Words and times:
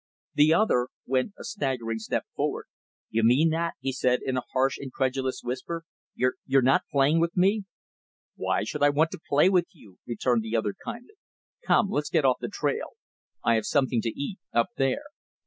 The 0.33 0.51
other 0.51 0.87
went 1.05 1.33
a 1.37 1.43
staggering 1.43 1.99
step 1.99 2.25
forward. 2.35 2.65
"You 3.11 3.21
mean 3.21 3.49
that?" 3.51 3.75
he 3.81 3.91
said 3.93 4.21
in 4.25 4.35
a 4.35 4.41
harsh, 4.51 4.79
incredulous 4.79 5.43
whisper. 5.43 5.83
"You 6.15 6.31
you're 6.47 6.63
not 6.63 6.87
playing 6.91 7.19
with 7.19 7.37
me?" 7.37 7.65
"Why 8.35 8.63
should 8.63 8.81
I 8.81 8.89
want 8.89 9.11
to 9.11 9.21
play 9.29 9.47
with 9.47 9.67
you?" 9.73 9.99
returned 10.07 10.41
the 10.41 10.55
other, 10.55 10.73
kindly. 10.83 11.13
"Come, 11.67 11.91
let's 11.91 12.09
get 12.09 12.25
off 12.25 12.37
the 12.41 12.49
trail. 12.49 12.93
I 13.43 13.53
have 13.53 13.67
something 13.67 14.01
to 14.01 14.09
eat, 14.19 14.39
up 14.51 14.69
there." 14.75 15.03